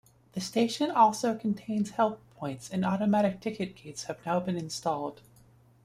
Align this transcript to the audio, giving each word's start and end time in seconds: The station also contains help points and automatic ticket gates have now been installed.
The 0.31 0.41
station 0.41 0.89
also 0.89 1.37
contains 1.37 1.91
help 1.91 2.21
points 2.33 2.71
and 2.71 2.83
automatic 2.83 3.39
ticket 3.39 3.75
gates 3.75 4.05
have 4.05 4.25
now 4.25 4.39
been 4.39 4.57
installed. 4.57 5.21